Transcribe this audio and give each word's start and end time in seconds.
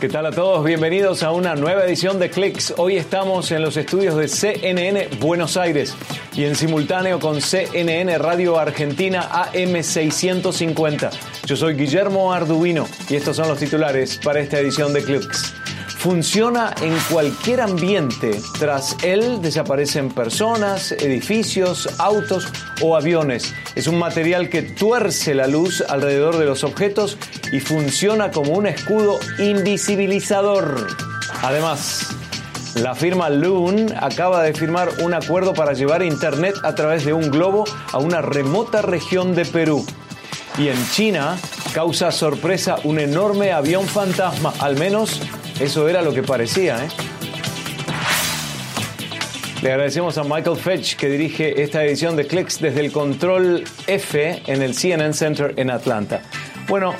¿Qué 0.00 0.08
tal 0.08 0.24
a 0.24 0.30
todos? 0.30 0.64
Bienvenidos 0.64 1.22
a 1.22 1.30
una 1.30 1.54
nueva 1.54 1.84
edición 1.84 2.18
de 2.18 2.30
Clicks. 2.30 2.72
Hoy 2.78 2.96
estamos 2.96 3.50
en 3.52 3.60
los 3.60 3.76
estudios 3.76 4.16
de 4.16 4.28
CNN 4.28 5.08
Buenos 5.20 5.58
Aires 5.58 5.94
y 6.32 6.44
en 6.44 6.56
simultáneo 6.56 7.20
con 7.20 7.42
CNN 7.42 8.16
Radio 8.16 8.58
Argentina 8.58 9.28
AM650. 9.30 11.10
Yo 11.44 11.54
soy 11.54 11.74
Guillermo 11.74 12.32
Arduino 12.32 12.88
y 13.10 13.16
estos 13.16 13.36
son 13.36 13.48
los 13.48 13.58
titulares 13.58 14.18
para 14.24 14.40
esta 14.40 14.58
edición 14.58 14.94
de 14.94 15.04
Clicks. 15.04 15.52
Funciona 15.98 16.74
en 16.80 16.96
cualquier 17.12 17.60
ambiente. 17.60 18.40
Tras 18.58 18.96
él 19.04 19.42
desaparecen 19.42 20.08
personas, 20.08 20.92
edificios, 20.92 22.00
autos 22.00 22.48
o 22.80 22.96
aviones. 22.96 23.52
Es 23.74 23.86
un 23.86 23.98
material 23.98 24.48
que 24.48 24.62
tuerce 24.62 25.34
la 25.34 25.46
luz 25.46 25.82
alrededor 25.88 26.38
de 26.38 26.44
los 26.44 26.64
objetos 26.64 27.16
y 27.52 27.60
funciona 27.60 28.30
como 28.30 28.52
un 28.52 28.66
escudo 28.66 29.18
invisibilizador. 29.38 30.88
Además, 31.42 32.08
la 32.74 32.94
firma 32.94 33.30
Loon 33.30 33.92
acaba 34.00 34.42
de 34.42 34.54
firmar 34.54 34.88
un 35.02 35.14
acuerdo 35.14 35.54
para 35.54 35.72
llevar 35.72 36.02
Internet 36.02 36.54
a 36.62 36.74
través 36.74 37.04
de 37.04 37.12
un 37.12 37.30
globo 37.30 37.64
a 37.92 37.98
una 37.98 38.22
remota 38.22 38.82
región 38.82 39.34
de 39.34 39.44
Perú. 39.44 39.84
Y 40.58 40.68
en 40.68 40.90
China 40.90 41.36
causa 41.72 42.10
sorpresa 42.10 42.76
un 42.84 42.98
enorme 42.98 43.52
avión 43.52 43.86
fantasma, 43.86 44.52
al 44.58 44.76
menos 44.76 45.20
eso 45.60 45.88
era 45.88 46.02
lo 46.02 46.12
que 46.12 46.22
parecía. 46.22 46.84
¿eh? 46.84 46.88
Le 49.62 49.72
agradecemos 49.72 50.16
a 50.16 50.24
Michael 50.24 50.56
Fetch 50.56 50.96
que 50.96 51.10
dirige 51.10 51.62
esta 51.62 51.84
edición 51.84 52.16
de 52.16 52.26
Clicks 52.26 52.60
desde 52.60 52.80
el 52.80 52.90
control 52.90 53.64
F 53.86 54.42
en 54.46 54.62
el 54.62 54.74
CNN 54.74 55.12
Center 55.12 55.52
en 55.56 55.70
Atlanta. 55.70 56.22
Bueno, 56.66 56.94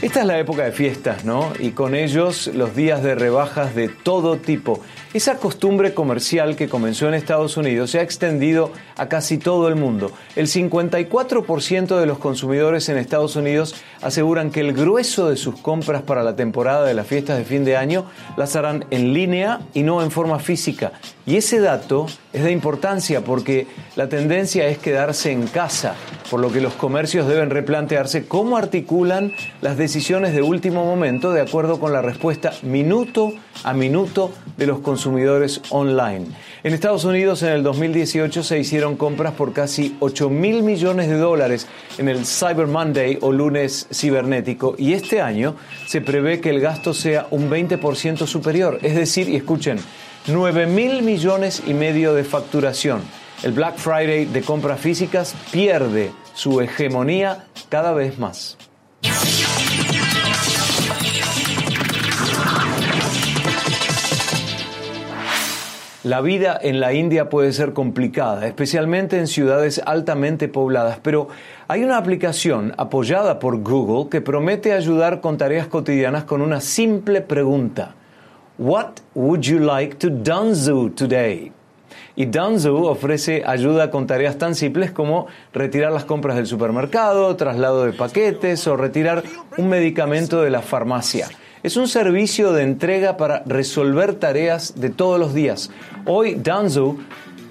esta 0.00 0.20
es 0.22 0.26
la 0.26 0.36
época 0.36 0.64
de 0.64 0.72
fiestas, 0.72 1.24
¿no? 1.24 1.52
Y 1.60 1.70
con 1.70 1.94
ellos 1.94 2.48
los 2.48 2.74
días 2.74 3.04
de 3.04 3.14
rebajas 3.14 3.76
de 3.76 3.88
todo 3.88 4.36
tipo. 4.38 4.82
Esa 5.14 5.36
costumbre 5.36 5.92
comercial 5.92 6.56
que 6.56 6.70
comenzó 6.70 7.06
en 7.06 7.12
Estados 7.12 7.58
Unidos 7.58 7.90
se 7.90 7.98
ha 7.98 8.02
extendido 8.02 8.72
a 8.96 9.10
casi 9.10 9.36
todo 9.36 9.68
el 9.68 9.76
mundo. 9.76 10.10
El 10.36 10.46
54% 10.46 12.00
de 12.00 12.06
los 12.06 12.16
consumidores 12.16 12.88
en 12.88 12.96
Estados 12.96 13.36
Unidos 13.36 13.74
aseguran 14.00 14.50
que 14.50 14.60
el 14.60 14.72
grueso 14.72 15.28
de 15.28 15.36
sus 15.36 15.58
compras 15.60 16.00
para 16.00 16.22
la 16.22 16.34
temporada 16.34 16.86
de 16.86 16.94
las 16.94 17.06
fiestas 17.06 17.36
de 17.36 17.44
fin 17.44 17.62
de 17.62 17.76
año 17.76 18.06
las 18.38 18.56
harán 18.56 18.86
en 18.90 19.12
línea 19.12 19.60
y 19.74 19.82
no 19.82 20.02
en 20.02 20.10
forma 20.10 20.38
física. 20.38 20.92
Y 21.26 21.36
ese 21.36 21.60
dato 21.60 22.06
es 22.32 22.44
de 22.44 22.50
importancia 22.50 23.22
porque 23.22 23.66
la 23.96 24.08
tendencia 24.08 24.66
es 24.66 24.78
quedarse 24.78 25.32
en 25.32 25.46
casa, 25.46 25.94
por 26.30 26.40
lo 26.40 26.50
que 26.50 26.60
los 26.60 26.74
comercios 26.74 27.28
deben 27.28 27.50
replantearse 27.50 28.26
cómo 28.26 28.56
articulan 28.56 29.32
las 29.60 29.76
decisiones 29.76 30.34
de 30.34 30.42
último 30.42 30.84
momento 30.84 31.32
de 31.32 31.42
acuerdo 31.42 31.78
con 31.78 31.92
la 31.92 32.02
respuesta 32.02 32.52
minuto 32.62 33.34
a 33.64 33.74
minuto 33.74 34.32
de 34.56 34.66
los 34.66 34.80
consumidores 34.80 35.60
online. 35.70 36.26
En 36.64 36.72
Estados 36.72 37.04
Unidos 37.04 37.42
en 37.42 37.50
el 37.50 37.62
2018 37.62 38.42
se 38.42 38.58
hicieron 38.58 38.96
compras 38.96 39.34
por 39.34 39.52
casi 39.52 39.96
8 40.00 40.30
mil 40.30 40.62
millones 40.62 41.08
de 41.08 41.16
dólares 41.16 41.66
en 41.98 42.08
el 42.08 42.24
Cyber 42.24 42.66
Monday 42.66 43.18
o 43.20 43.32
lunes 43.32 43.88
cibernético 43.92 44.74
y 44.78 44.94
este 44.94 45.20
año 45.20 45.56
se 45.86 46.00
prevé 46.00 46.40
que 46.40 46.50
el 46.50 46.60
gasto 46.60 46.94
sea 46.94 47.26
un 47.30 47.50
20% 47.50 48.26
superior, 48.26 48.78
es 48.82 48.94
decir, 48.94 49.28
y 49.28 49.36
escuchen, 49.36 49.78
9 50.28 50.66
mil 50.66 51.02
millones 51.02 51.64
y 51.66 51.74
medio 51.74 52.14
de 52.14 52.22
facturación. 52.22 53.02
El 53.42 53.50
Black 53.50 53.76
Friday 53.76 54.26
de 54.26 54.42
compras 54.42 54.78
físicas 54.78 55.34
pierde 55.50 56.12
su 56.32 56.60
hegemonía 56.60 57.46
cada 57.68 57.92
vez 57.92 58.20
más. 58.20 58.56
La 66.04 66.20
vida 66.20 66.56
en 66.60 66.78
la 66.78 66.92
India 66.92 67.28
puede 67.28 67.52
ser 67.52 67.72
complicada, 67.72 68.46
especialmente 68.46 69.18
en 69.18 69.26
ciudades 69.26 69.80
altamente 69.84 70.46
pobladas, 70.46 70.98
pero 71.02 71.28
hay 71.66 71.82
una 71.82 71.96
aplicación 71.96 72.74
apoyada 72.76 73.40
por 73.40 73.60
Google 73.60 74.08
que 74.08 74.20
promete 74.20 74.72
ayudar 74.72 75.20
con 75.20 75.36
tareas 75.36 75.66
cotidianas 75.66 76.24
con 76.24 76.42
una 76.42 76.60
simple 76.60 77.22
pregunta. 77.22 77.96
What 78.62 79.00
would 79.16 79.44
you 79.44 79.58
like 79.58 79.96
to 79.98 80.08
do 80.08 80.90
today? 80.90 81.50
Y 82.14 82.26
Danzu 82.26 82.86
ofrece 82.86 83.42
ayuda 83.44 83.90
con 83.90 84.06
tareas 84.06 84.38
tan 84.38 84.54
simples 84.54 84.92
como 84.92 85.26
retirar 85.52 85.90
las 85.90 86.04
compras 86.04 86.36
del 86.36 86.46
supermercado, 86.46 87.34
traslado 87.34 87.84
de 87.84 87.92
paquetes 87.92 88.64
o 88.68 88.76
retirar 88.76 89.24
un 89.58 89.68
medicamento 89.68 90.42
de 90.42 90.50
la 90.50 90.62
farmacia. 90.62 91.26
Es 91.64 91.76
un 91.76 91.88
servicio 91.88 92.52
de 92.52 92.62
entrega 92.62 93.16
para 93.16 93.42
resolver 93.46 94.14
tareas 94.14 94.80
de 94.80 94.90
todos 94.90 95.18
los 95.18 95.34
días. 95.34 95.70
Hoy 96.06 96.36
Danzu 96.36 97.00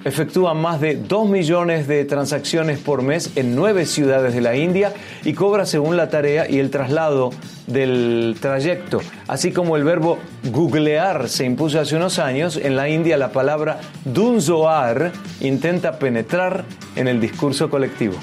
efectúa 0.03 0.53
más 0.53 0.81
de 0.81 0.95
2 0.95 1.29
millones 1.29 1.88
de 1.88 2.06
transacciones 2.06 2.79
por 2.79 3.01
mes 3.01 3.31
en 3.35 3.56
nueve 3.56 3.85
ciudades 3.85 4.34
de 4.34 4.41
la 4.41 4.56
India 4.56 4.94
y 5.23 5.34
cobra 5.34 5.66
según 5.66 5.97
la 5.97 6.09
tarea 6.09 6.50
y 6.50 6.59
el 6.59 6.69
traslado 6.69 7.31
del 7.67 8.35
trayecto. 8.40 9.00
Así 9.28 9.51
como 9.51 9.78
el 9.78 9.84
verbo 9.84 10.19
googlear 10.51 11.29
se 11.29 11.45
impuso 11.45 11.79
hace 11.79 11.95
unos 11.95 12.19
años, 12.19 12.57
en 12.57 12.75
la 12.75 12.90
India 12.90 13.17
la 13.17 13.31
palabra 13.31 13.79
dunzoar 14.06 15.11
intenta 15.40 16.00
penetrar 16.00 16.66
en 16.95 17.07
el 17.07 17.19
discurso 17.19 17.69
colectivo. 17.69 18.16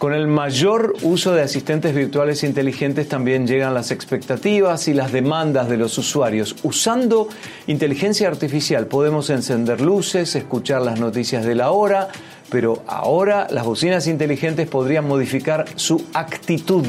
Con 0.00 0.14
el 0.14 0.28
mayor 0.28 0.94
uso 1.02 1.34
de 1.34 1.42
asistentes 1.42 1.94
virtuales 1.94 2.42
inteligentes 2.42 3.06
también 3.06 3.46
llegan 3.46 3.74
las 3.74 3.90
expectativas 3.90 4.88
y 4.88 4.94
las 4.94 5.12
demandas 5.12 5.68
de 5.68 5.76
los 5.76 5.98
usuarios. 5.98 6.56
Usando 6.62 7.28
inteligencia 7.66 8.26
artificial 8.26 8.86
podemos 8.86 9.28
encender 9.28 9.82
luces, 9.82 10.34
escuchar 10.36 10.80
las 10.80 10.98
noticias 10.98 11.44
de 11.44 11.54
la 11.54 11.72
hora, 11.72 12.08
pero 12.48 12.82
ahora 12.86 13.46
las 13.50 13.66
bocinas 13.66 14.06
inteligentes 14.06 14.66
podrían 14.68 15.06
modificar 15.06 15.66
su 15.76 16.02
actitud. 16.14 16.86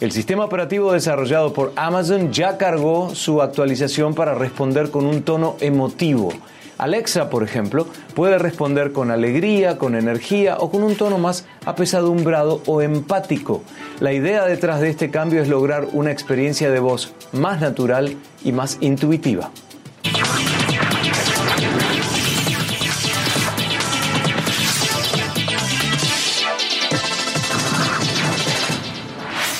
El 0.00 0.10
sistema 0.10 0.46
operativo 0.46 0.94
desarrollado 0.94 1.52
por 1.52 1.74
Amazon 1.76 2.32
ya 2.32 2.56
cargó 2.56 3.14
su 3.14 3.42
actualización 3.42 4.14
para 4.14 4.34
responder 4.34 4.90
con 4.90 5.04
un 5.04 5.24
tono 5.24 5.56
emotivo. 5.60 6.32
Alexa, 6.80 7.28
por 7.28 7.42
ejemplo, 7.42 7.86
puede 8.14 8.38
responder 8.38 8.92
con 8.92 9.10
alegría, 9.10 9.76
con 9.76 9.94
energía 9.94 10.56
o 10.58 10.70
con 10.70 10.82
un 10.82 10.96
tono 10.96 11.18
más 11.18 11.44
apesadumbrado 11.66 12.62
o 12.64 12.80
empático. 12.80 13.62
La 14.00 14.14
idea 14.14 14.46
detrás 14.46 14.80
de 14.80 14.88
este 14.88 15.10
cambio 15.10 15.42
es 15.42 15.48
lograr 15.48 15.88
una 15.92 16.10
experiencia 16.10 16.70
de 16.70 16.80
voz 16.80 17.12
más 17.32 17.60
natural 17.60 18.16
y 18.42 18.52
más 18.52 18.78
intuitiva. 18.80 19.50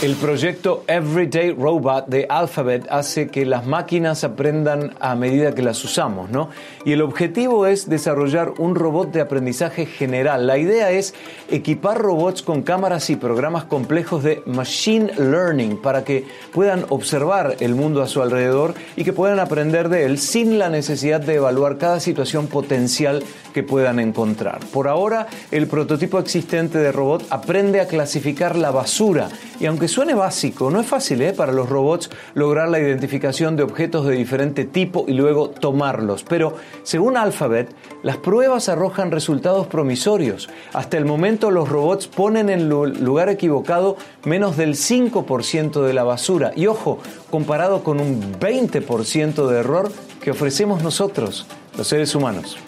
El 0.03 0.15
proyecto 0.15 0.83
Everyday 0.87 1.50
Robot 1.53 2.06
de 2.06 2.25
Alphabet 2.31 2.87
hace 2.88 3.28
que 3.28 3.44
las 3.44 3.66
máquinas 3.66 4.25
aprendan 4.25 4.94
a 4.99 5.15
medida 5.15 5.55
que 5.55 5.61
las 5.61 5.84
usamos, 5.84 6.31
¿no? 6.31 6.49
Y 6.87 6.93
el 6.93 7.03
objetivo 7.03 7.66
es 7.66 7.87
desarrollar 7.87 8.55
un 8.56 8.77
robot 8.77 9.12
de 9.12 9.21
aprendizaje 9.21 9.84
general. 9.84 10.47
La 10.47 10.56
idea 10.56 10.91
es 10.91 11.12
equipar 11.50 11.99
robots 11.99 12.41
con 12.41 12.62
cámaras 12.62 13.11
y 13.11 13.16
programas 13.16 13.65
complejos 13.65 14.22
de 14.25 14.43
machine 14.47 15.12
learning 15.19 15.77
para 15.77 16.03
que 16.03 16.25
puedan 16.55 16.87
observar 16.88 17.56
el 17.61 17.75
mundo 17.75 18.00
a 18.00 18.06
su 18.06 18.22
alrededor 18.22 18.72
y 18.97 19.05
que 19.05 19.12
puedan 19.12 19.38
aprender 19.38 19.91
de 19.91 20.06
él 20.06 20.17
sin 20.17 20.59
la 20.59 20.71
necesidad 20.71 21.21
de 21.21 21.34
evaluar 21.34 21.77
cada 21.77 22.00
situación 22.00 22.47
potencial 22.47 23.23
que 23.53 23.62
puedan 23.62 24.00
encontrar. 24.00 24.61
Por 24.73 24.88
ahora, 24.88 25.26
el 25.50 25.67
prototipo 25.67 26.19
existente 26.19 26.79
de 26.79 26.91
robot 26.91 27.26
aprende 27.29 27.82
a 27.82 27.87
clasificar 27.87 28.56
la 28.56 28.70
basura 28.70 29.29
y 29.58 29.67
aunque 29.67 29.89
suene 29.90 30.14
básico, 30.14 30.70
no 30.70 30.81
es 30.81 30.87
fácil 30.87 31.20
¿eh? 31.22 31.32
para 31.32 31.52
los 31.52 31.69
robots 31.69 32.10
lograr 32.34 32.69
la 32.69 32.78
identificación 32.78 33.56
de 33.56 33.62
objetos 33.62 34.06
de 34.06 34.14
diferente 34.14 34.64
tipo 34.64 35.04
y 35.06 35.12
luego 35.12 35.50
tomarlos. 35.50 36.25
Pero 36.25 36.54
según 36.82 37.16
Alphabet, 37.16 37.75
las 38.02 38.16
pruebas 38.16 38.69
arrojan 38.69 39.10
resultados 39.10 39.66
promisorios. 39.66 40.48
Hasta 40.72 40.96
el 40.96 41.04
momento 41.04 41.50
los 41.50 41.69
robots 41.69 42.06
ponen 42.06 42.48
en 42.48 42.69
lugar 42.69 43.28
equivocado 43.28 43.96
menos 44.25 44.56
del 44.56 44.75
5% 44.75 45.82
de 45.82 45.93
la 45.93 46.04
basura. 46.04 46.52
Y 46.56 46.66
ojo, 46.66 46.98
comparado 47.31 47.82
con 47.82 48.00
un 48.00 48.34
20% 48.40 49.46
de 49.46 49.58
error 49.58 49.93
que 50.22 50.31
ofrecemos 50.31 50.82
nosotros, 50.82 51.46
los 51.76 51.86
seres 51.86 52.14
humanos. 52.14 52.58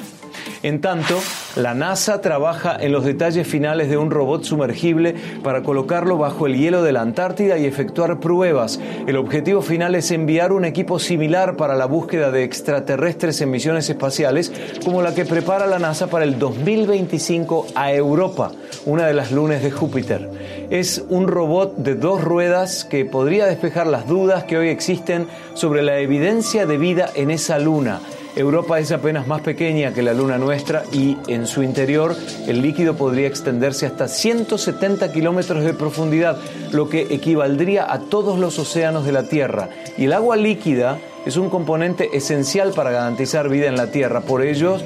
En 0.63 0.81
tanto, 0.81 1.19
la 1.57 1.75
NASA 1.75 2.21
trabaja 2.21 2.77
en 2.79 2.93
los 2.93 3.05
detalles 3.05 3.49
finales 3.49 3.91
de 3.91 3.97
un 3.97 4.13
robot 4.13 4.45
sumergible 4.45 5.17
para 5.43 5.65
colocarlo 5.65 6.19
bajo 6.19 6.47
el 6.47 6.57
hielo 6.57 6.85
de 6.85 6.93
la 6.93 7.01
Antártida 7.01 7.59
y 7.59 7.67
efectuar 7.67 8.21
pruebas. 8.21 8.79
El 9.09 9.17
objetivo 9.17 9.61
final 9.61 9.97
es 9.97 10.13
enviar 10.13 10.53
un 10.53 10.65
equipo 10.65 11.01
similar 11.01 11.57
para 11.57 11.75
la 11.75 11.87
búsqueda 11.87 12.31
de 12.31 12.45
extraterrestres 12.45 13.41
en 13.41 13.51
misiones 13.51 13.91
espaciales, 13.91 14.53
como 14.85 15.03
la 15.03 15.17
que 15.17 15.25
prepara 15.25 15.67
la 15.67 15.81
NASA 15.81 16.07
para 16.07 16.25
el 16.25 16.39
2025 16.39 17.67
a 17.75 17.93
Europa, 17.93 18.53
una 18.87 19.09
de 19.09 19.15
las 19.15 19.33
lunas 19.33 19.65
de 19.65 19.73
Júpiter. 19.73 20.31
Es 20.71 21.05
un 21.09 21.27
robot 21.27 21.77
de 21.79 21.97
dos 21.97 22.23
ruedas 22.23 22.85
que 22.85 23.05
podría 23.05 23.47
despejar 23.47 23.89
las 23.89 24.07
dudas 24.07 24.45
que 24.45 24.59
hoy 24.59 24.69
existen 24.69 25.27
sobre 25.55 25.83
la 25.83 25.99
evidencia 25.99 26.67
de 26.67 26.79
vida 26.79 27.11
en 27.17 27.33
esa 27.33 27.59
luna. 27.59 28.01
Europa 28.35 28.79
es 28.79 28.91
apenas 28.93 29.27
más 29.27 29.43
pequeña 29.43 29.93
que 29.93 30.03
la 30.03 30.15
luna 30.15 30.39
nuestra 30.39 30.85
y 30.91 31.19
en 31.29 31.47
su 31.47 31.63
interior 31.63 32.17
el 32.47 32.63
líquido 32.63 32.95
podría 32.95 33.27
extenderse 33.27 33.85
hasta 33.85 34.09
170 34.09 35.13
kilómetros 35.13 35.65
de 35.65 35.75
profundidad, 35.75 36.39
lo 36.73 36.89
que 36.89 37.03
equivaldría 37.11 37.93
a 37.93 38.01
todos 38.01 38.39
los 38.39 38.59
océanos 38.59 39.05
de 39.05 39.13
la 39.13 39.25
Tierra. 39.25 39.69
Y 39.99 40.07
el 40.07 40.15
agua 40.15 40.37
líquida 40.37 40.99
es 41.27 41.37
un 41.37 41.51
componente 41.51 42.17
esencial 42.17 42.73
para 42.73 42.91
garantizar 42.91 43.51
vida 43.51 43.67
en 43.67 43.77
la 43.77 43.89
Tierra. 43.89 44.23
Por 44.23 44.43
ello, 44.43 44.79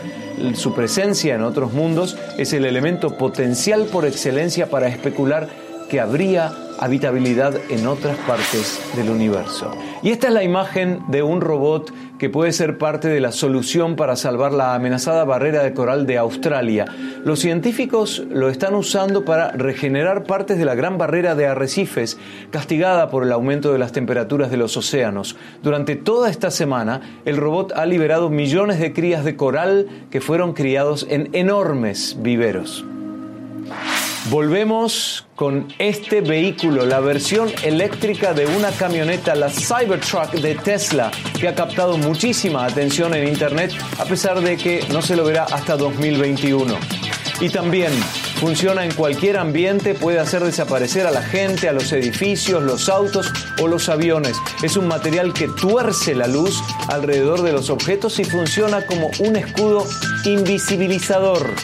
su 0.55 0.75
presencia 0.75 1.37
en 1.37 1.43
otros 1.43 1.73
mundos 1.73 2.19
es 2.39 2.53
el 2.53 2.65
elemento 2.65 3.17
potencial 3.17 3.85
por 3.85 4.07
excelencia 4.07 4.69
para 4.69 4.89
especular 4.89 5.49
que 5.89 6.01
habría 6.01 6.53
habitabilidad 6.79 7.55
en 7.71 7.87
otras 7.87 8.17
partes 8.27 8.81
del 8.97 9.11
universo. 9.11 9.71
Y 10.03 10.11
esta 10.11 10.29
es 10.29 10.35
la 10.35 10.43
imagen 10.43 11.01
de 11.09 11.23
un 11.23 11.41
robot 11.41 11.93
que 12.19 12.31
puede 12.31 12.53
ser 12.53 12.79
parte 12.79 13.09
de 13.09 13.21
la 13.21 13.33
solución 13.33 13.97
para 13.97 14.17
salvar 14.17 14.53
la 14.53 14.75
amenazada 14.75 15.25
barrera 15.25 15.63
de 15.63 15.75
coral 15.75 16.07
de 16.07 16.19
Australia. 16.19 16.87
Los 17.25 17.41
científicos 17.41 18.25
lo 18.31 18.49
están 18.49 18.75
usando 18.75 19.25
para 19.25 19.51
regenerar 19.53 20.25
partes 20.25 20.59
de 20.59 20.65
la 20.65 20.75
gran 20.75 20.99
barrera 20.99 21.35
de 21.35 21.47
arrecifes, 21.47 22.19
castigada 22.51 23.11
por 23.11 23.23
el 23.23 23.33
aumento 23.33 23.73
de 23.73 23.79
las 23.79 23.93
temperaturas 23.93 24.51
de 24.51 24.57
los 24.57 24.77
océanos. 24.77 25.37
Durante 25.63 25.97
toda 25.97 26.31
esta 26.31 26.51
semana, 26.51 27.21
el 27.25 27.37
robot 27.37 27.73
ha 27.73 27.87
liberado 27.87 28.31
millones 28.31 28.81
de 28.81 28.93
crías 28.93 29.25
de 29.25 29.37
coral 29.37 29.87
que 30.11 30.21
fueron 30.21 30.55
criados 30.55 31.07
en 31.11 31.29
enormes 31.33 32.17
viveros. 32.21 32.85
Volvemos 34.31 35.25
con 35.37 35.73
este 35.79 36.21
vehículo, 36.21 36.85
la 36.85 36.99
versión 36.99 37.49
eléctrica 37.63 38.35
de 38.35 38.45
una 38.47 38.73
camioneta, 38.73 39.37
la 39.37 39.49
Cybertruck 39.49 40.33
de 40.33 40.57
Tesla, 40.57 41.13
que 41.39 41.47
ha 41.47 41.55
captado 41.55 41.97
muchísima 41.97 42.65
atención 42.65 43.15
en 43.15 43.29
Internet 43.29 43.71
a 44.01 44.05
pesar 44.05 44.41
de 44.41 44.57
que 44.57 44.85
no 44.93 45.01
se 45.01 45.15
lo 45.15 45.25
verá 45.25 45.45
hasta 45.45 45.77
2021. 45.77 46.77
Y 47.41 47.51
también 47.51 47.93
funciona 48.41 48.85
en 48.85 48.93
cualquier 48.95 49.37
ambiente, 49.37 49.95
puede 49.95 50.19
hacer 50.19 50.43
desaparecer 50.43 51.07
a 51.07 51.13
la 51.13 51.23
gente, 51.23 51.69
a 51.69 51.73
los 51.73 51.93
edificios, 51.93 52.65
los 52.65 52.89
autos 52.89 53.31
o 53.63 53.69
los 53.69 53.89
aviones. 53.89 54.37
Es 54.61 54.77
un 54.77 54.89
material 54.89 55.35
que 55.35 55.47
tuerce 55.47 56.17
la 56.17 56.27
luz 56.27 56.61
alrededor 56.89 57.43
de 57.43 57.53
los 57.53 57.71
objetos 57.71 58.19
y 58.19 58.25
funciona 58.25 58.87
como 58.87 59.09
un 59.21 59.37
escudo 59.37 59.87
invisibilizador. 60.25 61.55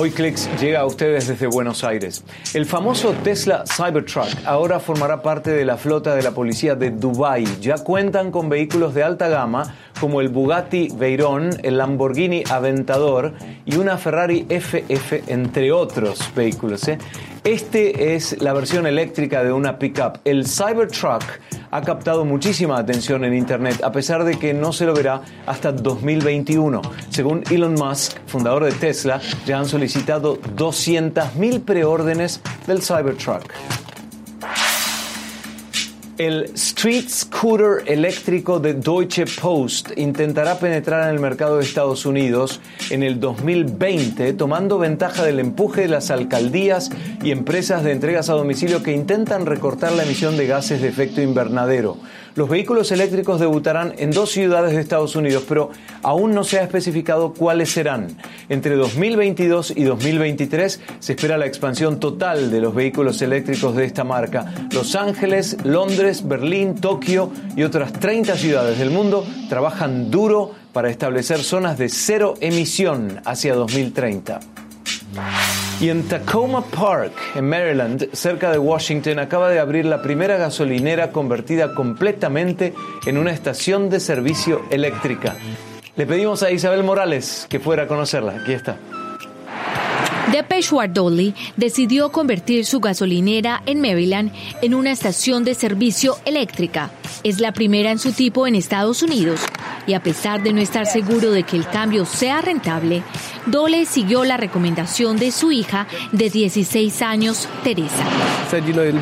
Hoy 0.00 0.12
Clicks 0.12 0.48
llega 0.60 0.78
a 0.78 0.86
ustedes 0.86 1.26
desde 1.26 1.48
Buenos 1.48 1.82
Aires. 1.82 2.22
El 2.54 2.66
famoso 2.66 3.14
Tesla 3.24 3.64
Cybertruck 3.66 4.28
ahora 4.44 4.78
formará 4.78 5.22
parte 5.22 5.50
de 5.50 5.64
la 5.64 5.76
flota 5.76 6.14
de 6.14 6.22
la 6.22 6.30
policía 6.30 6.76
de 6.76 6.92
Dubai. 6.92 7.44
Ya 7.60 7.78
cuentan 7.78 8.30
con 8.30 8.48
vehículos 8.48 8.94
de 8.94 9.02
alta 9.02 9.26
gama 9.26 9.74
como 10.00 10.20
el 10.20 10.28
Bugatti 10.28 10.88
Veyron, 10.94 11.50
el 11.62 11.78
Lamborghini 11.78 12.44
Aventador 12.50 13.34
y 13.64 13.76
una 13.76 13.98
Ferrari 13.98 14.46
FF, 14.48 15.24
entre 15.28 15.72
otros 15.72 16.32
vehículos. 16.34 16.86
¿eh? 16.88 16.98
Este 17.44 18.14
es 18.14 18.40
la 18.42 18.52
versión 18.52 18.86
eléctrica 18.86 19.42
de 19.42 19.52
una 19.52 19.78
pickup. 19.78 20.18
El 20.24 20.46
Cybertruck 20.46 21.24
ha 21.70 21.80
captado 21.82 22.24
muchísima 22.24 22.78
atención 22.78 23.24
en 23.24 23.34
Internet, 23.34 23.82
a 23.82 23.92
pesar 23.92 24.24
de 24.24 24.38
que 24.38 24.54
no 24.54 24.72
se 24.72 24.86
lo 24.86 24.94
verá 24.94 25.22
hasta 25.46 25.72
2021. 25.72 26.82
Según 27.10 27.44
Elon 27.50 27.74
Musk, 27.74 28.18
fundador 28.26 28.64
de 28.64 28.72
Tesla, 28.72 29.20
ya 29.46 29.58
han 29.58 29.66
solicitado 29.66 30.38
200.000 30.40 31.64
preórdenes 31.64 32.40
del 32.66 32.82
Cybertruck. 32.82 33.44
El 36.18 36.46
Street 36.54 37.08
Scooter 37.08 37.84
eléctrico 37.86 38.58
de 38.58 38.74
Deutsche 38.74 39.24
Post 39.40 39.90
intentará 39.96 40.58
penetrar 40.58 41.04
en 41.04 41.14
el 41.14 41.20
mercado 41.20 41.58
de 41.58 41.62
Estados 41.62 42.04
Unidos 42.06 42.60
en 42.90 43.04
el 43.04 43.20
2020, 43.20 44.32
tomando 44.32 44.80
ventaja 44.80 45.22
del 45.22 45.38
empuje 45.38 45.82
de 45.82 45.88
las 45.88 46.10
alcaldías 46.10 46.90
y 47.22 47.30
empresas 47.30 47.84
de 47.84 47.92
entregas 47.92 48.30
a 48.30 48.32
domicilio 48.32 48.82
que 48.82 48.90
intentan 48.90 49.46
recortar 49.46 49.92
la 49.92 50.02
emisión 50.02 50.36
de 50.36 50.48
gases 50.48 50.82
de 50.82 50.88
efecto 50.88 51.22
invernadero. 51.22 51.98
Los 52.34 52.48
vehículos 52.48 52.92
eléctricos 52.92 53.40
debutarán 53.40 53.94
en 53.98 54.12
dos 54.12 54.30
ciudades 54.30 54.72
de 54.72 54.80
Estados 54.80 55.16
Unidos, 55.16 55.44
pero 55.48 55.70
aún 56.04 56.34
no 56.34 56.44
se 56.44 56.60
ha 56.60 56.62
especificado 56.62 57.34
cuáles 57.34 57.70
serán. 57.72 58.16
Entre 58.48 58.76
2022 58.76 59.72
y 59.76 59.82
2023 59.82 60.80
se 61.00 61.12
espera 61.14 61.36
la 61.36 61.46
expansión 61.46 61.98
total 61.98 62.52
de 62.52 62.60
los 62.60 62.76
vehículos 62.76 63.22
eléctricos 63.22 63.74
de 63.74 63.86
esta 63.86 64.04
marca. 64.04 64.54
Los 64.72 64.94
Ángeles, 64.94 65.56
Londres, 65.64 66.07
Berlín, 66.26 66.74
Tokio 66.74 67.30
y 67.56 67.62
otras 67.62 67.92
30 67.92 68.36
ciudades 68.36 68.78
del 68.78 68.90
mundo 68.90 69.26
trabajan 69.48 70.10
duro 70.10 70.52
para 70.72 70.90
establecer 70.90 71.42
zonas 71.42 71.76
de 71.76 71.88
cero 71.88 72.34
emisión 72.40 73.20
hacia 73.24 73.54
2030. 73.54 74.40
Y 75.80 75.90
en 75.90 76.08
Tacoma 76.08 76.64
Park, 76.64 77.12
en 77.34 77.48
Maryland, 77.48 78.08
cerca 78.12 78.50
de 78.50 78.58
Washington, 78.58 79.18
acaba 79.18 79.50
de 79.50 79.60
abrir 79.60 79.84
la 79.84 80.02
primera 80.02 80.36
gasolinera 80.36 81.12
convertida 81.12 81.74
completamente 81.74 82.74
en 83.06 83.18
una 83.18 83.30
estación 83.30 83.90
de 83.90 84.00
servicio 84.00 84.62
eléctrica. 84.70 85.36
Le 85.94 86.06
pedimos 86.06 86.42
a 86.42 86.50
Isabel 86.50 86.84
Morales 86.84 87.46
que 87.48 87.60
fuera 87.60 87.84
a 87.84 87.86
conocerla. 87.86 88.38
Aquí 88.40 88.52
está. 88.52 88.76
Depeche 90.32 90.76
Dolly 90.90 91.34
decidió 91.56 92.10
convertir 92.12 92.66
su 92.66 92.80
gasolinera 92.80 93.62
en 93.64 93.80
Maryland 93.80 94.32
en 94.60 94.74
una 94.74 94.92
estación 94.92 95.44
de 95.44 95.54
servicio 95.54 96.18
eléctrica. 96.24 96.90
Es 97.24 97.40
la 97.40 97.52
primera 97.52 97.90
en 97.90 97.98
su 97.98 98.12
tipo 98.12 98.46
en 98.46 98.54
Estados 98.54 99.02
Unidos 99.02 99.40
y 99.86 99.94
a 99.94 100.02
pesar 100.02 100.42
de 100.42 100.52
no 100.52 100.60
estar 100.60 100.86
seguro 100.86 101.30
de 101.30 101.44
que 101.44 101.56
el 101.56 101.66
cambio 101.66 102.04
sea 102.04 102.42
rentable, 102.42 103.02
Dole 103.46 103.86
siguió 103.86 104.24
la 104.24 104.36
recomendación 104.36 105.16
de 105.16 105.30
su 105.32 105.50
hija 105.50 105.86
de 106.12 106.28
16 106.28 107.00
años, 107.00 107.48
Teresa. 107.64 108.04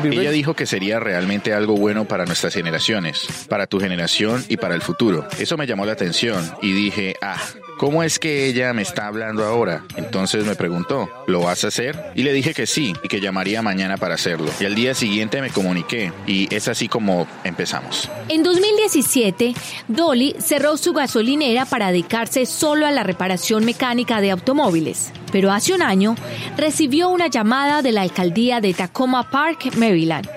Ella 0.03 0.31
dijo 0.31 0.53
que 0.53 0.65
sería 0.65 0.99
realmente 0.99 1.53
algo 1.53 1.75
bueno 1.75 2.05
para 2.05 2.25
nuestras 2.25 2.53
generaciones, 2.53 3.27
para 3.49 3.67
tu 3.67 3.79
generación 3.79 4.45
y 4.47 4.57
para 4.57 4.75
el 4.75 4.81
futuro. 4.81 5.27
Eso 5.37 5.57
me 5.57 5.67
llamó 5.67 5.85
la 5.85 5.91
atención 5.91 6.49
y 6.61 6.71
dije, 6.71 7.15
ah, 7.21 7.37
¿Cómo 7.77 8.01
es 8.01 8.17
que 8.17 8.47
ella 8.47 8.73
me 8.73 8.81
está 8.81 9.05
hablando 9.05 9.45
ahora? 9.45 9.83
Entonces 9.97 10.43
me 10.45 10.55
preguntó, 10.55 11.07
¿lo 11.27 11.41
vas 11.41 11.63
a 11.63 11.67
hacer? 11.67 12.11
Y 12.15 12.23
le 12.23 12.33
dije 12.33 12.55
que 12.55 12.65
sí 12.65 12.95
y 13.03 13.07
que 13.07 13.21
llamaría 13.21 13.61
mañana 13.61 13.97
para 13.97 14.15
hacerlo. 14.15 14.49
Y 14.59 14.65
al 14.65 14.73
día 14.73 14.95
siguiente 14.95 15.41
me 15.41 15.51
comuniqué 15.51 16.11
y 16.25 16.51
es 16.53 16.67
así 16.67 16.87
como 16.87 17.27
empezamos. 17.43 18.09
En 18.29 18.41
2017, 18.41 19.53
Dolly 19.87 20.35
cerró 20.39 20.75
su 20.77 20.91
gasolinera 20.91 21.65
para 21.65 21.91
dedicarse 21.91 22.47
solo 22.47 22.87
a 22.87 22.91
la 22.91 23.03
reparación 23.03 23.63
mecánica 23.63 24.21
de 24.21 24.31
automóviles. 24.31 25.11
Pero 25.31 25.51
hace 25.51 25.73
un 25.73 25.83
año 25.83 26.15
recibió 26.57 27.09
una 27.09 27.27
llamada 27.27 27.83
de 27.83 27.91
la 27.91 28.01
alcaldía 28.01 28.59
de 28.59 28.73
Tacoma 28.73 29.29
Park, 29.29 29.75
Maryland, 29.75 30.27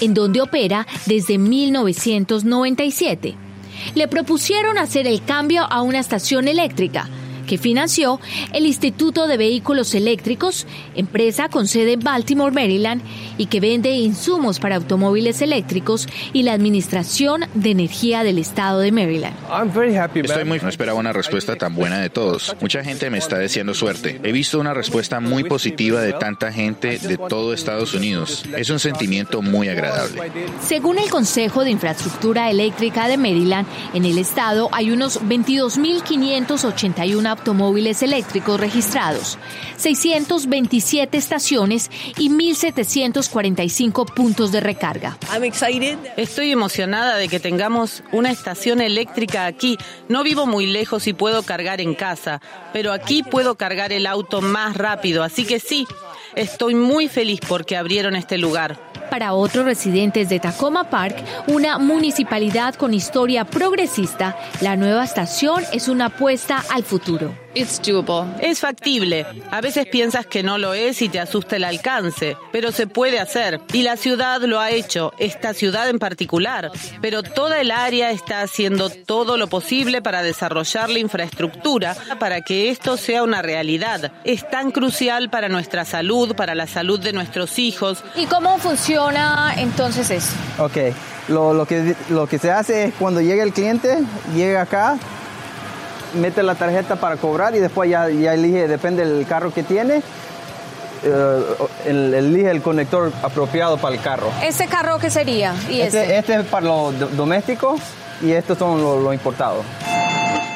en 0.00 0.14
donde 0.14 0.40
opera 0.40 0.86
desde 1.04 1.36
1997 1.36 3.36
le 3.94 4.08
propusieron 4.08 4.78
hacer 4.78 5.06
el 5.06 5.24
cambio 5.24 5.64
a 5.70 5.82
una 5.82 5.98
estación 5.98 6.48
eléctrica 6.48 7.08
que 7.46 7.58
financió 7.58 8.20
el 8.52 8.66
Instituto 8.66 9.26
de 9.26 9.36
Vehículos 9.36 9.94
Eléctricos, 9.94 10.66
empresa 10.94 11.48
con 11.48 11.66
sede 11.66 11.92
en 11.92 12.00
Baltimore, 12.00 12.52
Maryland, 12.52 13.02
y 13.38 13.46
que 13.46 13.60
vende 13.60 13.92
insumos 13.92 14.60
para 14.60 14.76
automóviles 14.76 15.40
eléctricos 15.40 16.08
y 16.32 16.42
la 16.42 16.52
Administración 16.52 17.44
de 17.54 17.70
Energía 17.70 18.24
del 18.24 18.38
Estado 18.38 18.80
de 18.80 18.92
Maryland. 18.92 19.36
Estoy 20.14 20.44
muy 20.44 20.58
no 20.66 20.68
esperaba 20.68 20.98
una 20.98 21.12
respuesta 21.12 21.54
tan 21.54 21.76
buena 21.76 22.00
de 22.00 22.10
todos. 22.10 22.56
Mucha 22.60 22.82
gente 22.82 23.08
me 23.10 23.18
está 23.18 23.38
deseando 23.38 23.72
suerte. 23.72 24.20
He 24.24 24.32
visto 24.32 24.58
una 24.58 24.74
respuesta 24.74 25.20
muy 25.20 25.44
positiva 25.44 26.00
de 26.00 26.12
tanta 26.12 26.52
gente 26.52 26.98
de 26.98 27.16
todo 27.16 27.52
Estados 27.52 27.94
Unidos. 27.94 28.44
Es 28.56 28.68
un 28.70 28.80
sentimiento 28.80 29.42
muy 29.42 29.68
agradable. 29.68 30.32
Según 30.60 30.98
el 30.98 31.08
Consejo 31.08 31.62
de 31.62 31.70
Infraestructura 31.70 32.50
Eléctrica 32.50 33.06
de 33.06 33.16
Maryland, 33.16 33.68
en 33.94 34.04
el 34.04 34.18
estado 34.18 34.68
hay 34.72 34.90
unos 34.90 35.22
22.581 35.22 37.35
automóviles 37.36 38.02
eléctricos 38.02 38.58
registrados, 38.58 39.38
627 39.76 41.16
estaciones 41.16 41.90
y 42.16 42.30
1.745 42.30 44.12
puntos 44.14 44.52
de 44.52 44.60
recarga. 44.60 45.18
Estoy 46.16 46.50
emocionada 46.50 47.16
de 47.16 47.28
que 47.28 47.40
tengamos 47.40 48.02
una 48.12 48.30
estación 48.30 48.80
eléctrica 48.80 49.46
aquí. 49.46 49.76
No 50.08 50.22
vivo 50.22 50.46
muy 50.46 50.66
lejos 50.66 51.06
y 51.06 51.12
puedo 51.12 51.42
cargar 51.42 51.80
en 51.80 51.94
casa, 51.94 52.40
pero 52.72 52.92
aquí 52.92 53.22
puedo 53.22 53.56
cargar 53.56 53.92
el 53.92 54.06
auto 54.06 54.40
más 54.40 54.76
rápido, 54.76 55.22
así 55.22 55.44
que 55.44 55.60
sí, 55.60 55.86
estoy 56.36 56.74
muy 56.74 57.08
feliz 57.08 57.40
porque 57.48 57.76
abrieron 57.76 58.14
este 58.14 58.38
lugar. 58.38 58.78
Para 59.10 59.32
otros 59.32 59.64
residentes 59.64 60.28
de 60.28 60.40
Tacoma 60.40 60.90
Park, 60.90 61.16
una 61.48 61.78
municipalidad 61.78 62.74
con 62.74 62.94
historia 62.94 63.44
progresista, 63.44 64.36
la 64.60 64.76
nueva 64.76 65.04
estación 65.04 65.64
es 65.72 65.88
una 65.88 66.06
apuesta 66.06 66.62
al 66.70 66.84
futuro. 66.84 67.45
Es 68.40 68.60
factible. 68.60 69.24
A 69.50 69.62
veces 69.62 69.86
piensas 69.86 70.26
que 70.26 70.42
no 70.42 70.58
lo 70.58 70.74
es 70.74 71.00
y 71.00 71.08
te 71.08 71.20
asusta 71.20 71.56
el 71.56 71.64
alcance, 71.64 72.36
pero 72.52 72.70
se 72.70 72.86
puede 72.86 73.18
hacer. 73.18 73.60
Y 73.72 73.82
la 73.82 73.96
ciudad 73.96 74.42
lo 74.42 74.60
ha 74.60 74.70
hecho, 74.70 75.12
esta 75.18 75.54
ciudad 75.54 75.88
en 75.88 75.98
particular. 75.98 76.70
Pero 77.00 77.22
toda 77.22 77.60
el 77.60 77.70
área 77.70 78.10
está 78.10 78.42
haciendo 78.42 78.90
todo 78.90 79.38
lo 79.38 79.46
posible 79.46 80.02
para 80.02 80.22
desarrollar 80.22 80.90
la 80.90 80.98
infraestructura 80.98 81.96
para 82.20 82.42
que 82.42 82.68
esto 82.68 82.98
sea 82.98 83.22
una 83.22 83.40
realidad. 83.40 84.12
Es 84.24 84.48
tan 84.50 84.70
crucial 84.70 85.30
para 85.30 85.48
nuestra 85.48 85.86
salud, 85.86 86.34
para 86.36 86.54
la 86.54 86.66
salud 86.66 87.00
de 87.00 87.14
nuestros 87.14 87.58
hijos. 87.58 88.04
¿Y 88.16 88.26
cómo 88.26 88.58
funciona 88.58 89.54
entonces 89.56 90.10
eso? 90.10 90.34
Ok, 90.58 90.76
lo, 91.28 91.54
lo, 91.54 91.66
que, 91.66 91.96
lo 92.10 92.26
que 92.26 92.38
se 92.38 92.50
hace 92.50 92.84
es 92.84 92.94
cuando 92.94 93.20
llega 93.20 93.42
el 93.42 93.52
cliente, 93.52 93.98
llega 94.34 94.62
acá, 94.62 94.98
mete 96.16 96.42
la 96.42 96.54
tarjeta 96.54 96.96
para 96.96 97.16
cobrar 97.16 97.54
y 97.54 97.60
después 97.60 97.90
ya, 97.90 98.08
ya 98.08 98.34
elige, 98.34 98.68
depende 98.68 99.04
del 99.04 99.26
carro 99.26 99.52
que 99.52 99.62
tiene, 99.62 100.02
eh, 101.04 101.42
elige 101.86 102.50
el 102.50 102.62
conector 102.62 103.12
apropiado 103.22 103.78
para 103.78 103.94
el 103.94 104.00
carro. 104.00 104.30
¿Ese 104.42 104.66
carro 104.66 104.98
qué 104.98 105.10
sería? 105.10 105.54
¿Y 105.70 105.80
este, 105.80 106.18
este 106.18 106.34
es 106.40 106.46
para 106.46 106.66
lo 106.66 106.92
doméstico 106.92 107.76
y 108.22 108.32
estos 108.32 108.58
son 108.58 108.82
los 108.82 109.02
lo 109.02 109.12
importados. 109.12 109.64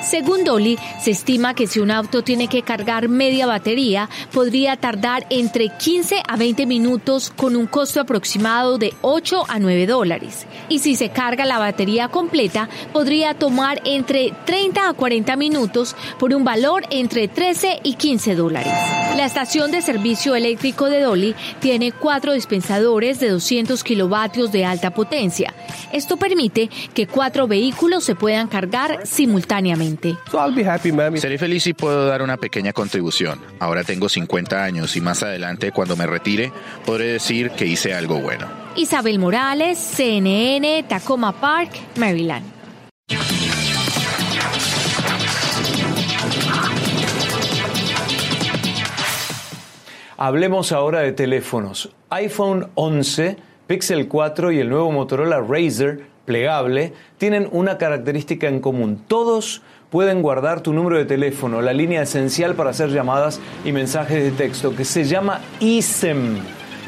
Según 0.03 0.45
Dolly, 0.45 0.79
se 1.01 1.11
estima 1.11 1.55
que 1.55 1.67
si 1.67 1.79
un 1.79 1.91
auto 1.91 2.23
tiene 2.23 2.49
que 2.49 2.63
cargar 2.63 3.09
media 3.09 3.47
batería, 3.47 4.09
podría 4.33 4.77
tardar 4.77 5.27
entre 5.31 5.69
15 5.69 6.23
a 6.27 6.37
20 6.37 6.67
minutos 6.67 7.31
con 7.37 7.55
un 7.55 7.67
costo 7.67 8.01
aproximado 8.01 8.79
de 8.79 8.95
8 9.03 9.45
a 9.49 9.59
9 9.59 9.87
dólares. 9.87 10.47
Y 10.69 10.79
si 10.79 10.97
se 10.97 11.11
carga 11.11 11.45
la 11.45 11.59
batería 11.59 12.09
completa, 12.09 12.69
podría 12.93 13.35
tomar 13.35 13.81
entre 13.85 14.33
30 14.47 14.89
a 14.89 14.93
40 14.95 15.37
minutos 15.37 15.95
por 16.19 16.35
un 16.35 16.45
valor 16.45 16.85
entre 16.91 17.29
13 17.29 17.81
y 17.83 17.95
15 17.95 18.35
dólares. 18.35 19.10
La 19.17 19.27
estación 19.27 19.71
de 19.71 19.83
servicio 19.83 20.35
eléctrico 20.35 20.89
de 20.89 21.01
Dolly 21.01 21.35
tiene 21.59 21.93
cuatro 21.93 22.33
dispensadores 22.33 23.21
de 23.21 23.31
200 23.31 23.83
kilovatios 23.85 24.53
de 24.53 24.65
alta 24.65 24.93
potencia. 24.93 25.53
Esto 25.93 26.17
permite 26.17 26.71
que 26.95 27.07
cuatro 27.07 27.47
vehículos 27.49 28.05
se 28.05 28.15
puedan 28.15 28.49
cargar 28.49 29.07
simultáneamente. 29.07 30.17
Seré 31.17 31.39
feliz 31.39 31.63
si 31.65 31.75
puedo 31.75 32.07
dar 32.07 32.23
una 32.23 32.37
pequeña 32.37 32.73
contribución. 32.73 33.41
Ahora 33.59 33.85
tengo 33.85 34.09
50 34.09 34.63
años 34.63 34.97
y 34.97 35.01
más 35.01 35.23
adelante, 35.23 35.73
cuando 35.73 35.97
me 35.97 36.07
retire, 36.07 36.53
podré 36.87 37.07
decir 37.07 37.51
que 37.51 37.67
hice 37.67 37.93
algo 37.93 38.21
bueno. 38.21 38.47
Isabel 38.77 39.19
Morales, 39.19 39.79
CNN, 39.79 40.85
Tacoma 40.85 41.33
Park, 41.33 41.73
Maryland. 41.97 42.45
Hablemos 50.23 50.71
ahora 50.73 51.01
de 51.01 51.13
teléfonos. 51.13 51.89
iPhone 52.11 52.69
11, 52.75 53.39
Pixel 53.67 54.07
4 54.07 54.53
y 54.53 54.59
el 54.59 54.69
nuevo 54.69 54.93
Motorola 54.93 55.41
Razr 55.41 56.01
plegable 56.27 56.93
tienen 57.17 57.49
una 57.53 57.79
característica 57.79 58.47
en 58.47 58.61
común. 58.61 59.03
Todos 59.09 59.63
pueden 59.89 60.21
guardar 60.21 60.61
tu 60.61 60.75
número 60.75 60.99
de 60.99 61.07
teléfono, 61.07 61.63
la 61.63 61.73
línea 61.73 62.03
esencial 62.03 62.55
para 62.55 62.69
hacer 62.69 62.91
llamadas 62.91 63.41
y 63.65 63.73
mensajes 63.73 64.23
de 64.23 64.31
texto, 64.33 64.77
que 64.77 64.85
se 64.85 65.05
llama 65.05 65.41
eSIM. 65.59 66.37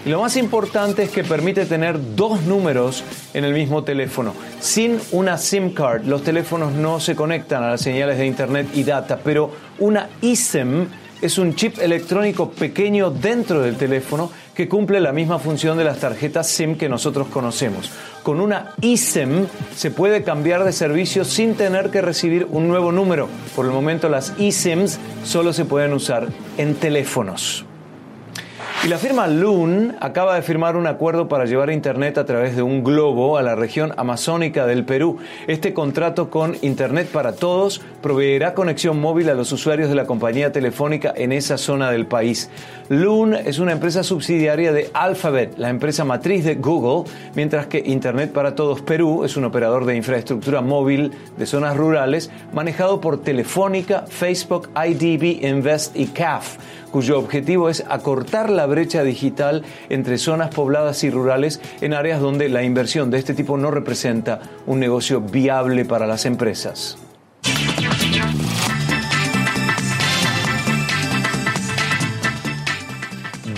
Y 0.05 0.11
lo 0.11 0.21
más 0.21 0.37
importante 0.37 1.05
es 1.05 1.11
que 1.11 1.25
permite 1.25 1.65
tener 1.65 2.15
dos 2.15 2.43
números 2.43 3.03
en 3.33 3.47
el 3.47 3.55
mismo 3.55 3.83
teléfono. 3.83 4.35
Sin 4.61 5.01
una 5.11 5.39
SIM 5.39 5.73
card, 5.73 6.05
los 6.05 6.23
teléfonos 6.23 6.73
no 6.75 7.01
se 7.01 7.17
conectan 7.17 7.63
a 7.63 7.71
las 7.71 7.81
señales 7.81 8.19
de 8.19 8.27
Internet 8.27 8.69
y 8.75 8.83
data, 8.83 9.21
pero 9.25 9.53
una 9.79 10.11
eSIM 10.21 10.89
es 11.23 11.39
un 11.39 11.55
chip 11.55 11.79
electrónico 11.79 12.51
pequeño 12.51 13.11
dentro 13.11 13.63
del 13.63 13.77
teléfono 13.77 14.31
que 14.55 14.69
cumple 14.69 15.01
la 15.01 15.13
misma 15.13 15.39
función 15.39 15.79
de 15.79 15.85
las 15.85 15.99
tarjetas 15.99 16.49
SIM 16.49 16.77
que 16.77 16.89
nosotros 16.89 17.29
conocemos. 17.29 17.91
Con 18.23 18.41
una 18.41 18.75
eSIM 18.83 19.47
se 19.75 19.91
puede 19.91 20.25
cambiar 20.25 20.65
de 20.65 20.73
servicio 20.73 21.25
sin 21.25 21.55
tener 21.55 21.91
que 21.91 22.03
recibir 22.03 22.47
un 22.51 22.69
nuevo 22.69 22.93
número. 22.93 23.29
Por 23.57 23.65
el 23.65 23.73
momento 23.73 24.09
las 24.09 24.35
eSIMs 24.39 24.99
solo 25.25 25.53
se 25.53 25.65
pueden 25.65 25.93
usar 25.95 26.29
en 26.59 26.75
teléfonos. 26.75 27.65
Y 28.85 28.89
la 28.89 28.99
firma 28.99 29.29
Loon 29.29 29.95
acaba 30.01 30.35
de 30.35 30.43
firmar 30.43 30.75
un 30.75 30.89
acuerdo 30.89 31.29
para 31.29 31.45
llevar 31.45 31.71
Internet 31.71 32.19
a 32.19 32.25
través 32.25 32.57
de 32.57 32.63
un 32.63 32.83
globo 32.83 33.39
a 33.39 33.43
la 33.43 33.55
región 33.55 33.93
amazónica 33.97 34.67
del 34.67 34.85
Perú. 34.85 35.19
Este 35.47 35.73
contrato 35.73 36.31
con 36.31 36.57
Internet 36.63 37.07
para 37.07 37.31
Todos 37.31 37.81
proveerá 38.03 38.55
conexión 38.55 39.01
móvil 39.01 39.29
a 39.31 39.35
los 39.35 39.53
usuarios 39.53 39.89
de 39.89 39.95
la 39.95 40.05
compañía 40.05 40.51
telefónica 40.51 41.15
en 41.15 41.31
esa 41.31 41.59
zona 41.59 41.93
del 41.93 42.07
país. 42.07 42.51
Loon 42.89 43.35
es 43.35 43.61
una 43.61 43.71
empresa 43.71 44.03
subsidiaria 44.03 44.73
de 44.73 44.91
Alphabet, 44.95 45.57
la 45.59 45.71
empresa 45.71 46.05
matriz 46.05 46.45
de 46.45 46.57
Google, 46.57 47.09
mientras 47.37 47.69
que 47.69 47.85
Internet 47.87 48.33
para 48.33 48.57
Todos 48.57 48.83
Perú 48.83 49.23
es 49.23 49.37
un 49.37 49.45
operador 49.45 49.85
de 49.85 49.95
infraestructura 49.95 50.61
móvil 50.61 51.13
de 51.39 51.47
zonas 51.47 51.77
rurales 51.77 52.33
manejado 52.53 53.01
por 53.01 53.23
Telefónica, 53.23 54.07
Facebook, 54.09 54.71
IDB, 54.75 55.47
Invest 55.47 55.97
y 55.97 56.07
CAF 56.07 56.57
cuyo 56.93 57.19
objetivo 57.19 57.69
es 57.69 57.83
acortar 57.89 58.51
la 58.51 58.67
brecha 58.67 59.03
digital 59.03 59.65
entre 59.89 60.19
zonas 60.19 60.55
pobladas 60.55 61.03
y 61.03 61.11
rurales 61.11 61.61
en 61.81 61.95
áreas 61.95 62.21
donde 62.21 62.49
la 62.49 62.63
inversión 62.63 63.11
de 63.11 63.19
este 63.19 63.35
tipo 63.35 63.57
no 63.57 63.73
representa 63.73 64.41
un 64.67 64.79
negocio 64.79 65.21
viable 65.21 65.85
para 65.85 66.07
las 66.07 66.25
empresas. 66.27 66.97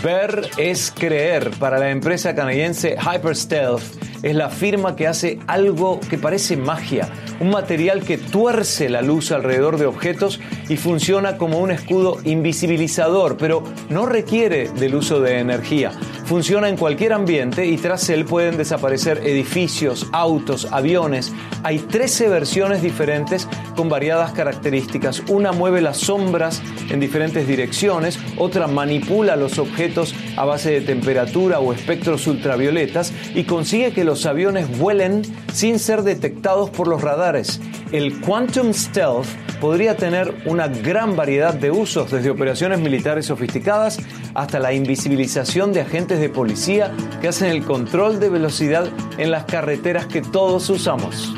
Ver 0.03 0.51
es 0.59 0.91
creer. 0.91 1.51
Para 1.59 1.79
la 1.79 1.91
empresa 1.91 2.35
canadiense 2.35 2.95
Hyperstealth 2.95 4.04
es 4.25 4.35
la 4.35 4.49
firma 4.49 4.97
que 4.97 5.07
hace 5.07 5.39
algo 5.47 6.01
que 6.01 6.19
parece 6.19 6.57
magia 6.57 7.09
un 7.41 7.51
material 7.51 8.03
que 8.03 8.19
tuerce 8.19 8.89
la 8.89 9.03
luz 9.03 9.33
alrededor 9.33 9.79
de 9.79 9.87
objetos 9.87 10.41
y 10.69 10.77
funciona 10.77 11.37
como 11.37 11.59
un 11.59 11.71
escudo 11.71 12.19
invisibilizador, 12.25 13.37
pero 13.37 13.65
no 13.89 14.07
requiere 14.07 14.69
del 14.71 14.95
uso 14.95 15.21
de 15.21 15.39
energía. 15.39 15.93
Funciona 16.25 16.71
en 16.71 16.79
cualquier 16.79 17.13
ambiente 17.13 17.67
y 17.67 17.77
tras 17.77 18.09
él 18.09 18.25
pueden 18.25 18.57
desaparecer 18.57 19.19
edificios, 19.27 20.07
autos, 20.11 20.67
aviones. 20.73 21.35
Hay 21.63 21.79
13 21.79 22.31
versiones 22.31 22.81
diferentes 22.81 23.47
con 23.77 23.91
variadas 23.91 24.33
características. 24.33 25.21
Una 25.29 25.53
mueve 25.53 25.83
las 25.83 25.99
sombras 25.99 26.63
en 26.89 26.99
diferentes 26.99 27.47
direcciones, 27.47 28.19
otra 28.39 28.67
manipula 28.67 29.37
los 29.37 29.59
objetos 29.59 30.15
a 30.39 30.47
base 30.47 30.71
de 30.71 30.81
temperatura 30.81 31.61
o 31.61 31.75
espectros 31.75 32.27
ultravioletas 32.27 33.13
y 33.35 33.45
consigue 33.45 33.93
que 33.93 34.05
los 34.05 34.25
aviones 34.25 34.79
vuelen 34.79 35.23
sin 35.53 35.79
ser 35.79 36.03
detectados 36.03 36.71
por 36.71 36.89
los 36.89 37.03
radares. 37.03 37.61
El 37.93 38.21
Quantum 38.23 38.73
Stealth 38.73 39.29
podría 39.65 39.97
tener 39.97 40.43
una 40.45 40.69
gran 40.69 41.17
variedad 41.17 41.55
de 41.55 41.71
usos, 41.71 42.11
desde 42.11 42.29
operaciones 42.29 42.81
militares 42.81 43.25
sofisticadas 43.25 43.99
hasta 44.35 44.59
la 44.59 44.75
invisibilización 44.75 45.73
de 45.73 45.81
agentes 45.81 46.21
de 46.21 46.29
policía 46.29 46.93
que 47.23 47.29
hacen 47.29 47.51
el 47.51 47.65
control 47.65 48.21
de 48.21 48.29
velocidad 48.29 48.87
en 49.17 49.31
las 49.31 49.47
carreteras 49.47 50.05
que 50.05 50.21
todos 50.21 50.69
usamos. 50.69 51.35